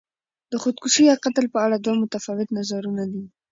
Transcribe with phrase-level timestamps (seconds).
[0.51, 3.23] د خودکشي یا قتل په اړه دوه متفاوت نظرونه دي.